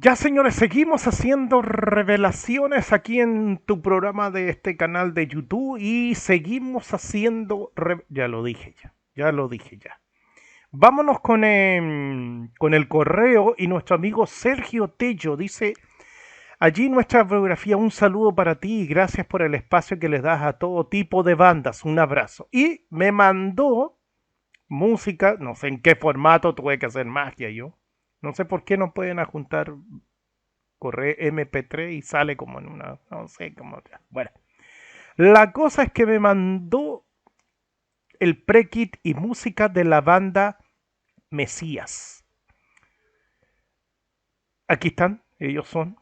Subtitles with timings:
[0.00, 6.14] Ya señores, seguimos haciendo revelaciones aquí en tu programa de este canal de YouTube y
[6.14, 7.72] seguimos haciendo...
[8.08, 10.00] Ya lo dije ya, ya lo dije ya.
[10.70, 15.74] Vámonos con, em, con el correo y nuestro amigo Sergio Tello dice,
[16.60, 20.42] allí nuestra biografía, un saludo para ti y gracias por el espacio que les das
[20.42, 22.48] a todo tipo de bandas, un abrazo.
[22.52, 23.98] Y me mandó
[24.68, 27.74] música, no sé en qué formato, tuve que hacer magia yo
[28.20, 29.74] no sé por qué no pueden adjuntar
[30.78, 33.82] correo MP3 y sale como en una, no sé cómo.
[34.10, 34.30] Bueno,
[35.16, 37.04] la cosa es que me mandó
[38.20, 40.58] el pre-kit y música de la banda
[41.30, 42.24] Mesías.
[44.66, 45.96] Aquí están, ellos son.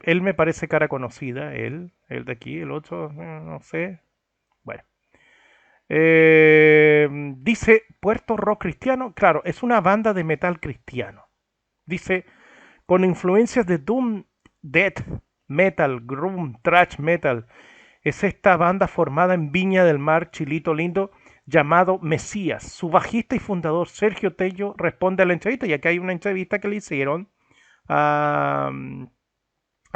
[0.00, 4.00] Él me parece cara conocida, él, el de aquí, el otro, no sé.
[5.88, 11.26] Eh, dice Puerto Rock Cristiano, claro, es una banda de metal cristiano.
[11.84, 12.24] Dice,
[12.86, 14.24] con influencias de Doom,
[14.62, 15.00] Death,
[15.48, 17.46] Metal, Groom, Trash Metal.
[18.02, 21.12] Es esta banda formada en Viña del Mar, Chilito Lindo,
[21.46, 22.64] llamado Mesías.
[22.64, 26.58] Su bajista y fundador Sergio Tello responde a la entrevista, ya que hay una entrevista
[26.58, 27.28] que le hicieron
[27.88, 28.70] a,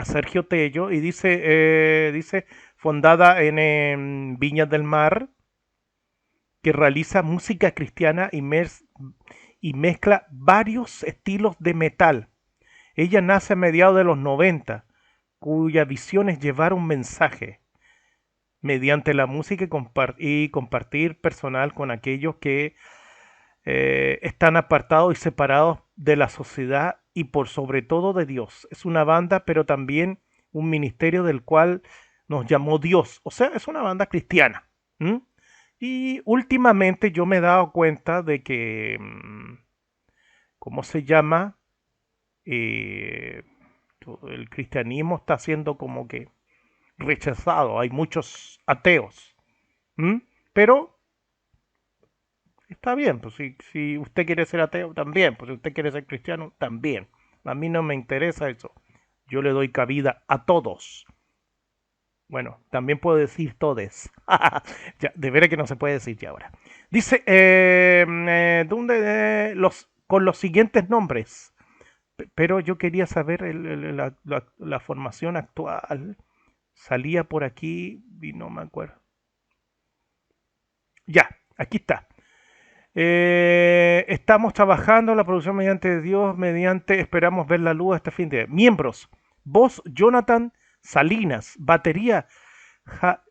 [0.05, 5.31] Sergio Tello y dice, eh, dice fundada en Viña del Mar,
[6.67, 8.43] que realiza música cristiana y,
[9.73, 12.29] mezcla varios estilos de metal.
[12.97, 14.85] Ella nace a mediados de los 90,
[15.39, 17.61] cuya visión es llevar un mensaje
[18.63, 19.69] mediante la música
[20.19, 22.75] y, compartir personal con aquellos que
[23.65, 28.67] eh, están apartados y separados de la sociedad y por sobre todo de Dios.
[28.73, 30.19] Es una banda, pero también
[30.51, 31.83] un ministerio del cual
[32.27, 33.21] nos llamó Dios.
[33.23, 34.69] O sea, es una banda cristiana.
[35.79, 39.59] Y últimamente yo me he dado cuenta de que, mm,
[40.59, 41.59] ¿cómo se llama?
[42.45, 43.43] Eh,
[44.29, 46.29] el cristianismo está siendo como que
[46.99, 47.81] rechazado.
[47.81, 49.35] Hay muchos ateos.
[50.53, 50.99] Pero
[52.69, 55.37] está bien, pues si, si usted quiere ser ateo, también.
[55.37, 57.09] Pues si usted quiere ser cristiano, también.
[57.45, 58.73] A mí no me interesa eso.
[59.29, 61.07] Yo le doy cabida a todos.
[62.29, 64.11] Bueno, también puedo decir todes.
[65.15, 66.51] de veras que no se puede decir ya ahora.
[66.91, 71.53] Dice, em, eh, ¿dónde, los, con los siguientes nombres.
[72.35, 76.17] Pero yo quería saber la, formación actual.
[76.73, 78.95] Salía por aquí y no me acuerdo.
[81.07, 82.09] Ya, aquí está.
[82.95, 88.47] Eh, estamos trabajando la producción mediante Dios, mediante esperamos ver la luz este fin de
[88.47, 89.11] miembros.
[89.45, 90.53] Voz Jonathan
[90.87, 92.27] Salinas, batería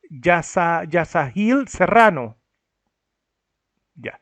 [0.10, 2.38] Yasahil Serrano.
[3.96, 4.20] Ya.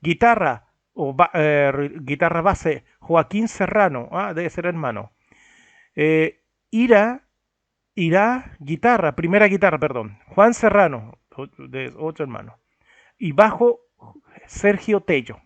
[0.00, 5.12] Guitarra o eh, guitarra base Joaquín Serrano, ah, debe ser hermano.
[5.94, 7.28] Eh, Ira,
[7.94, 10.18] Ira, guitarra, primera guitarra, perdón.
[10.34, 11.18] Juan Serrano,
[11.58, 12.58] de otro hermano.
[13.18, 13.80] Y bajo
[14.46, 15.40] Sergio Tello.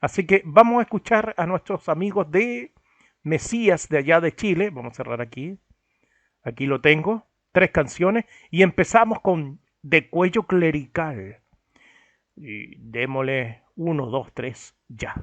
[0.00, 2.74] Así que vamos a escuchar a nuestros amigos de
[3.22, 4.70] Mesías de allá de Chile.
[4.70, 5.58] Vamos a cerrar aquí.
[6.42, 11.40] Aquí lo tengo, tres canciones y empezamos con De Cuello Clerical.
[12.36, 15.14] Y démosle uno, dos, tres, ya.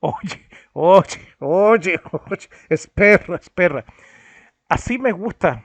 [0.00, 3.84] Oye, oye, oye, oye, espera, espera.
[4.68, 5.64] Así me gusta,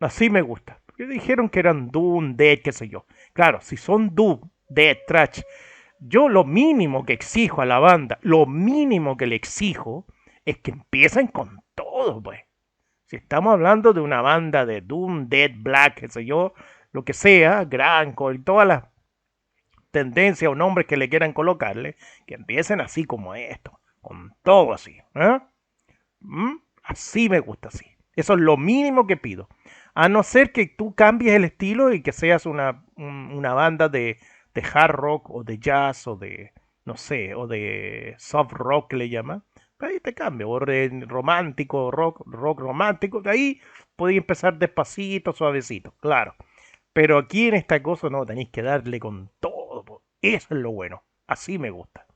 [0.00, 0.80] así me gusta.
[0.96, 3.06] Dijeron que eran Doom, de qué sé yo.
[3.32, 5.42] Claro, si son Doom, de trash.
[5.98, 10.06] Yo lo mínimo que exijo a la banda, lo mínimo que le exijo
[10.44, 12.40] es que empiecen con todo, pues.
[13.06, 16.54] Si estamos hablando de una banda de Doom, Dead, Black, qué sé yo,
[16.92, 18.84] lo que sea, Granco y todas las
[19.90, 21.96] tendencias o nombres que le quieran colocarle,
[22.26, 24.98] que empiecen así como esto, con todo así.
[25.14, 25.38] ¿eh?
[26.20, 26.56] ¿Mm?
[26.82, 27.86] Así me gusta así.
[28.16, 29.48] Eso es lo mínimo que pido.
[29.94, 34.18] A no ser que tú cambies el estilo y que seas una, una banda de,
[34.54, 36.52] de hard rock o de jazz o de,
[36.84, 39.44] no sé, o de soft rock le llaman,
[39.84, 43.60] ahí te cambia, o romántico, rock, rock romántico, de ahí
[43.96, 46.34] podéis empezar despacito, suavecito, claro.
[46.92, 51.02] Pero aquí en esta cosa no, tenéis que darle con todo, eso es lo bueno,
[51.26, 52.06] así me gusta.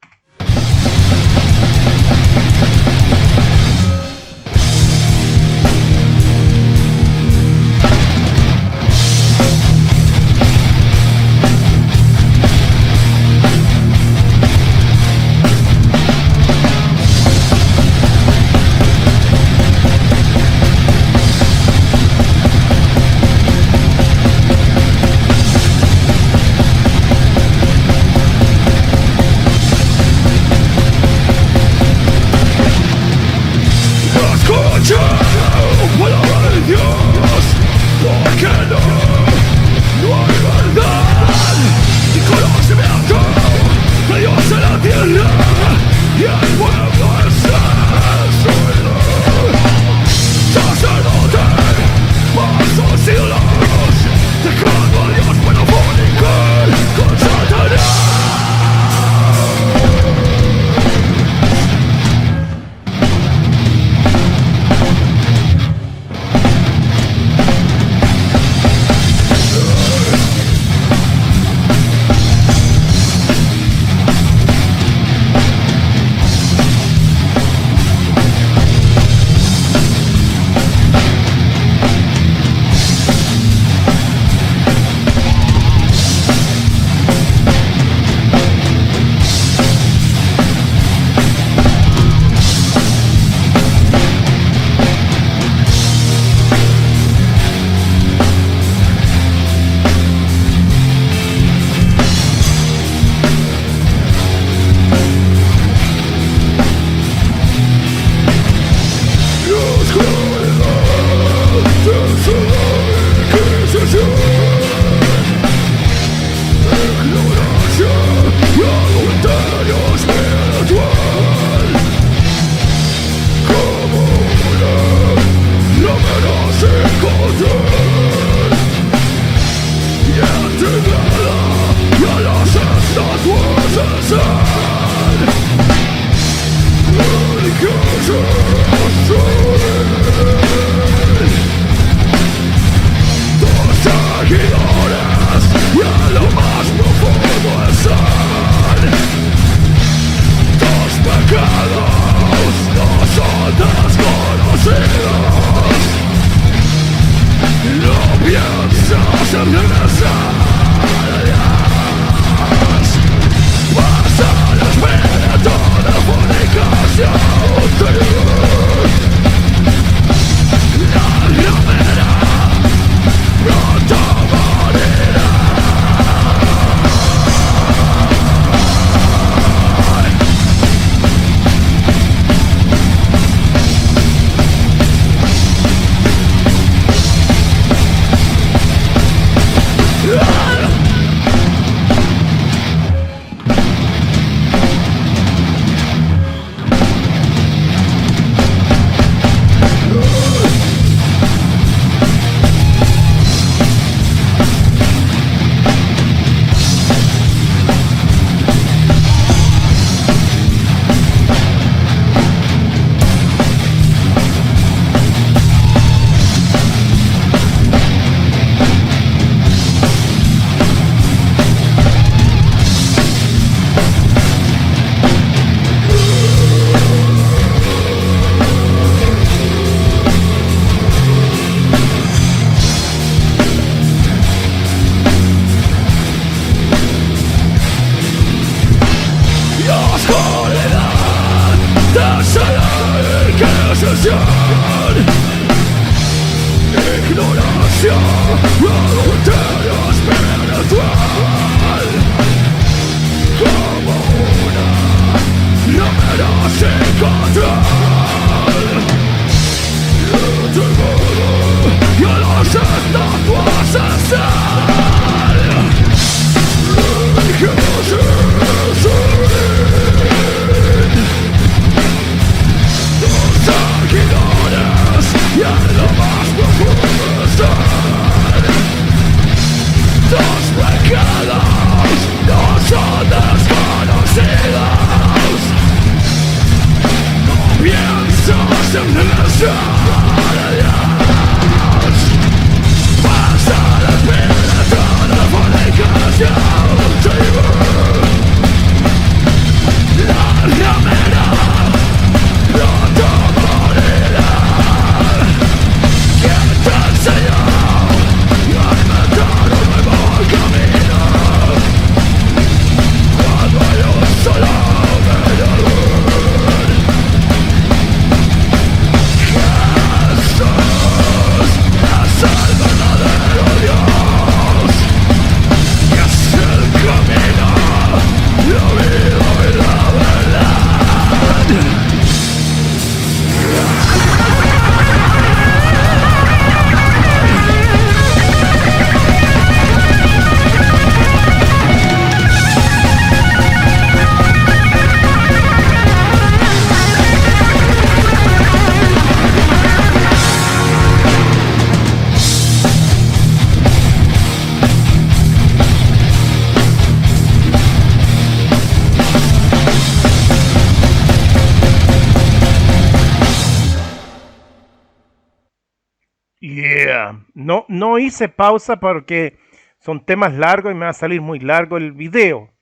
[366.40, 369.38] No hice pausa porque
[369.80, 372.52] son temas largos y me va a salir muy largo el video.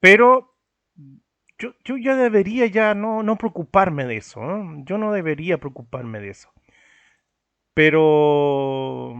[0.00, 0.54] Pero
[1.58, 4.40] yo, ya debería ya no, no preocuparme de eso.
[4.84, 6.52] Yo no debería preocuparme de eso.
[7.74, 9.14] Pero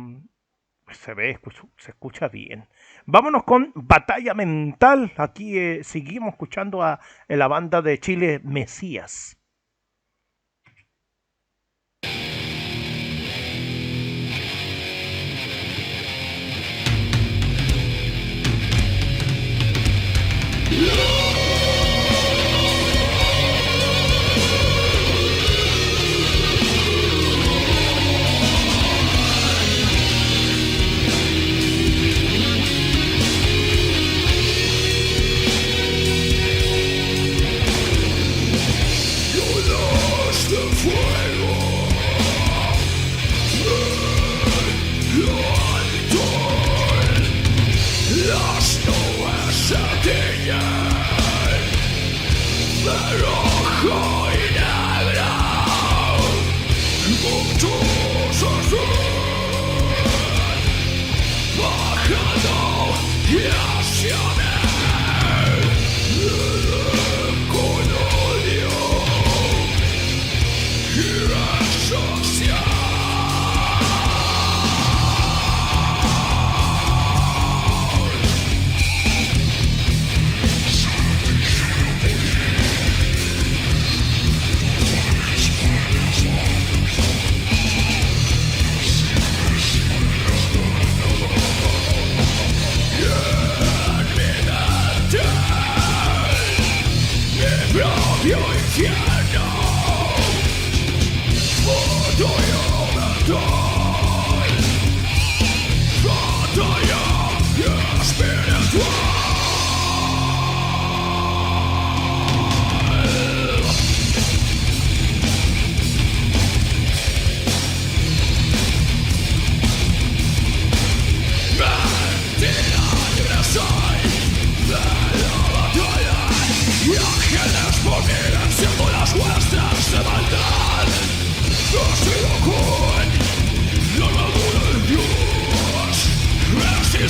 [0.90, 1.38] se ve,
[1.76, 2.68] se escucha bien.
[3.06, 5.12] Vámonos con Batalla Mental.
[5.16, 9.40] Aquí eh, seguimos escuchando a la banda de Chile Mesías.
[20.76, 21.13] No!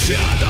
[0.04, 0.43] Shut up!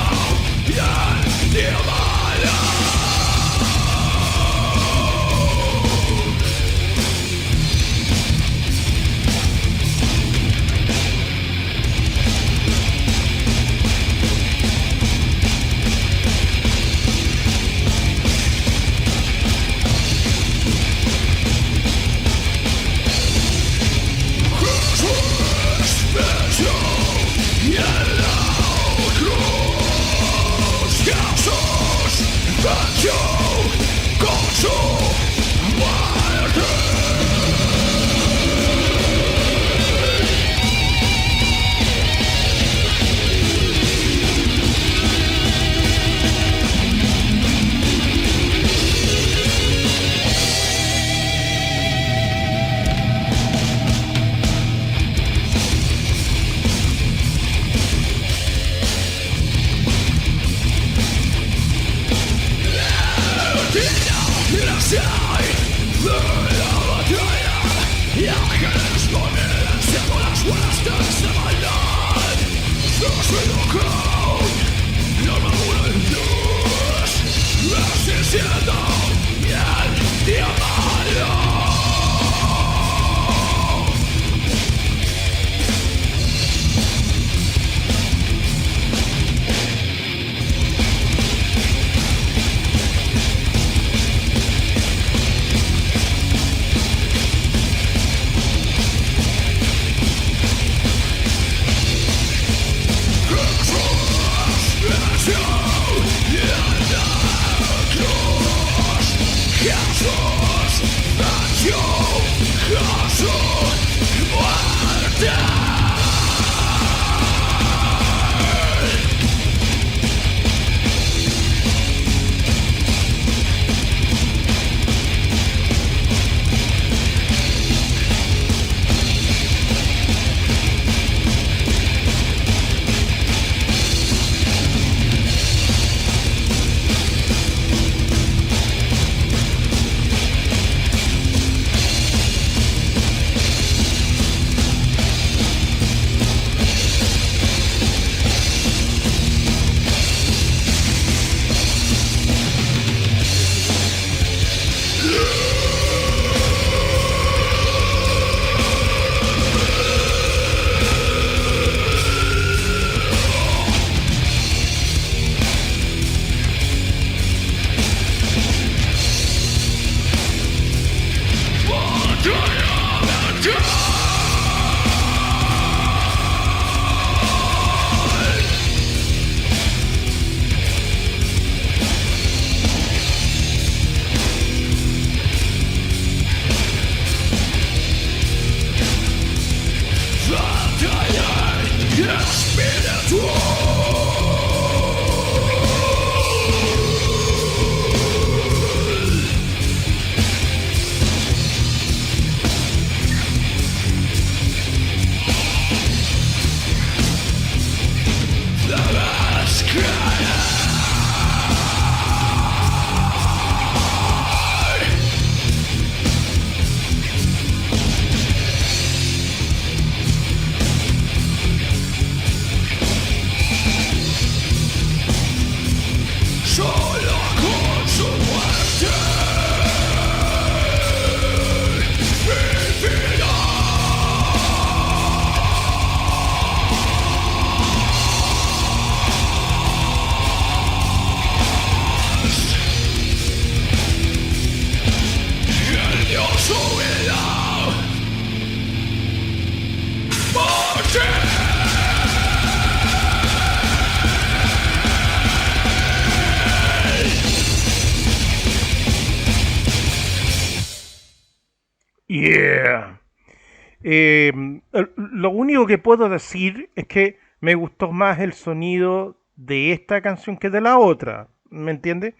[263.82, 270.36] Lo único que puedo decir es que me gustó más el sonido de esta canción
[270.36, 271.28] que de la otra.
[271.50, 272.14] ¿Me entiende?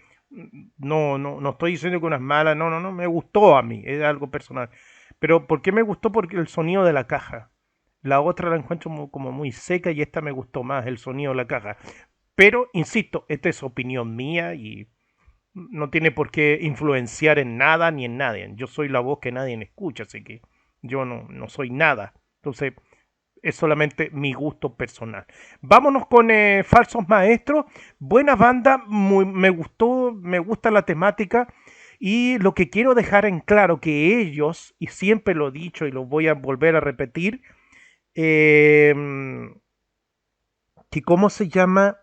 [0.77, 3.63] No, no, no estoy diciendo que una es mala, no, no, no, me gustó a
[3.63, 4.69] mí, es algo personal.
[5.19, 6.11] Pero ¿por qué me gustó?
[6.11, 7.51] Porque el sonido de la caja.
[8.01, 11.37] La otra la encuentro como, muy seca y esta me gustó más, el sonido de
[11.37, 11.77] la caja.
[12.35, 14.87] Pero, insisto, esta es opinión mía y
[15.55, 18.51] no tiene por qué influenciar en nada ni en nadie.
[18.55, 20.41] Yo soy la voz que nadie escucha, así que
[20.81, 22.13] yo no, no soy nada.
[22.41, 22.73] Entonces,
[23.41, 25.25] Es solamente mi gusto personal.
[25.61, 27.65] Vámonos con eh, Falsos Maestros.
[27.99, 31.47] Buena banda, me gustó, me gusta la temática.
[31.99, 35.91] Y lo que quiero dejar en claro que ellos, y siempre lo he dicho y
[35.91, 37.41] lo voy a volver a repetir,
[38.15, 39.59] em,
[40.89, 41.97] que cómo se llama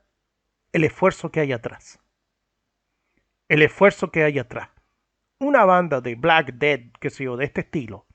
[0.73, 2.02] el esfuerzo que hay atrás.
[3.49, 4.71] El esfuerzo que hay atrás.
[5.39, 8.07] Una banda de Black Dead, que sé yo, de este estilo,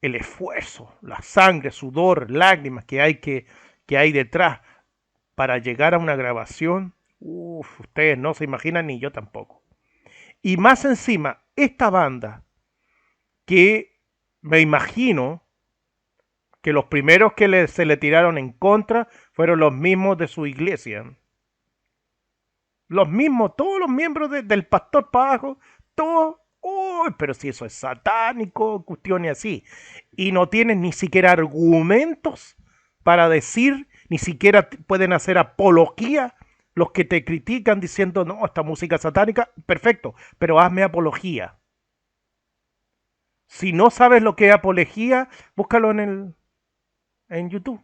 [0.00, 3.46] el esfuerzo, la sangre, sudor, lágrimas que hay, que,
[3.86, 4.60] que hay detrás
[5.34, 9.62] para llegar a una grabación, uff, ustedes no se imaginan ni yo tampoco.
[10.42, 12.44] Y más encima, esta banda,
[13.44, 14.00] que
[14.40, 15.42] me imagino
[16.62, 21.16] que los primeros que se le tiraron en contra fueron los mismos de su iglesia.
[22.92, 25.40] Los mismos, todos los miembros del pastor para
[25.94, 29.64] todos Uy, pero si eso es satánico, cuestiones así.
[30.16, 32.56] Y no tienen ni siquiera argumentos
[33.02, 36.36] para decir, ni siquiera pueden hacer apología
[36.74, 41.58] los que te critican diciendo, no, esta música satánica, perfecto, pero hazme apología.
[43.48, 46.34] Si no sabes lo que es apología, búscalo en, el,
[47.28, 47.82] en YouTube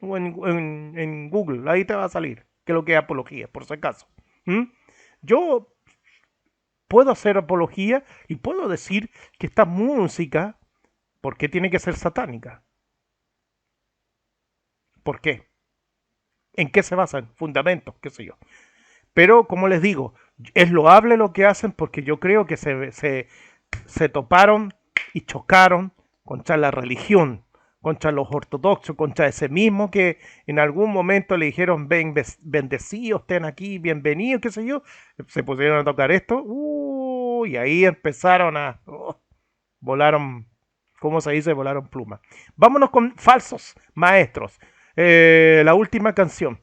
[0.00, 3.64] o en, Google, ahí te va a salir qué es lo que es apología, por
[3.64, 4.08] si acaso.
[5.22, 5.72] Yo
[6.88, 10.58] puedo hacer apología y puedo decir que esta música,
[11.20, 12.62] ¿por qué tiene que ser satánica?
[15.02, 15.48] ¿Por qué?
[16.54, 17.32] ¿En qué se basan?
[17.34, 18.38] Fundamentos, qué sé yo.
[19.14, 20.14] Pero, como les digo,
[20.54, 23.28] es loable lo que hacen porque yo creo que se, se,
[23.86, 24.74] se toparon
[25.14, 25.92] y chocaron
[26.24, 27.45] contra la religión,
[27.86, 30.18] contra los ortodoxos, contra ese mismo que
[30.48, 34.82] en algún momento le dijeron, ven, bendecidos, estén aquí, bienvenidos, qué sé yo,
[35.28, 39.20] se pusieron a tocar esto, uh, y ahí empezaron a, oh,
[39.78, 40.48] volaron,
[40.98, 41.52] ¿cómo se dice?
[41.52, 42.18] Volaron plumas.
[42.56, 44.58] Vámonos con falsos maestros.
[44.96, 46.58] Eh, la última canción.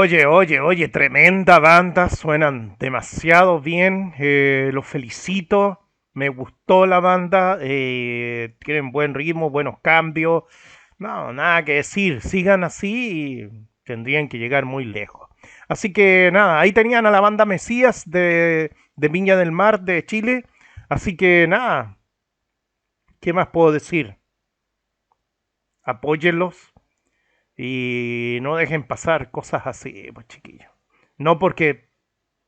[0.00, 5.78] Oye, oye, oye, tremenda banda, suenan demasiado bien, eh, los felicito,
[6.14, 10.44] me gustó la banda, eh, tienen buen ritmo, buenos cambios,
[10.96, 15.28] no, nada que decir, sigan así y tendrían que llegar muy lejos.
[15.68, 20.06] Así que nada, ahí tenían a la banda Mesías de, de Viña del Mar de
[20.06, 20.46] Chile,
[20.88, 21.98] así que nada,
[23.20, 24.16] ¿qué más puedo decir?
[25.82, 26.69] Apóyenlos
[27.62, 30.70] y no dejen pasar cosas así, pues chiquillos.
[31.18, 31.90] No porque,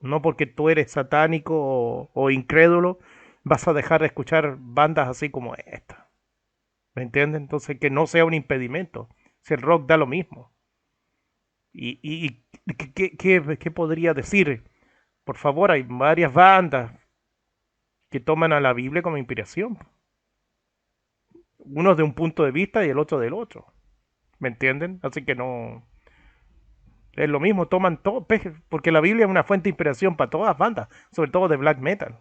[0.00, 2.98] no porque tú eres satánico o, o incrédulo,
[3.44, 6.10] vas a dejar de escuchar bandas así como esta.
[6.94, 7.42] ¿Me entienden?
[7.42, 9.10] Entonces que no sea un impedimento.
[9.42, 10.50] Si el rock da lo mismo.
[11.74, 14.64] ¿Y, y, y ¿qué, qué, qué podría decir?
[15.24, 16.92] Por favor, hay varias bandas
[18.10, 19.76] que toman a la Biblia como inspiración.
[21.58, 23.72] Uno de un punto de vista y el otro del otro.
[24.42, 24.98] ¿Me entienden?
[25.02, 25.86] Así que no.
[27.12, 28.26] Es lo mismo, toman todo,
[28.68, 31.56] porque la Biblia es una fuente de inspiración para todas las bandas, sobre todo de
[31.56, 32.18] black metal.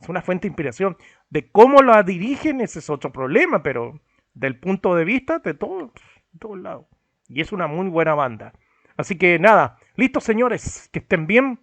[0.00, 0.96] Es una fuente de inspiración.
[1.30, 4.00] De cómo la dirigen, ese es otro problema, pero
[4.34, 5.92] del punto de vista de todos,
[6.32, 6.86] de todos lados.
[7.28, 8.52] Y es una muy buena banda.
[8.96, 11.60] Así que nada, listos señores, que estén bien.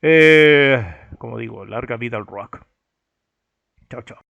[0.00, 0.82] Eh,
[1.18, 2.62] como digo, larga vida al rock.
[3.90, 4.29] Chao, chao.